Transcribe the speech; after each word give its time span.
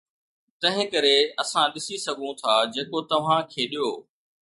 تنهنڪري 0.61 1.15
اسان 1.41 1.65
ڏسي 1.73 1.95
سگهون 2.05 2.33
ٿا 2.43 2.55
جيڪو 2.75 2.99
توهان 3.11 3.41
کيڏيو 3.53 3.89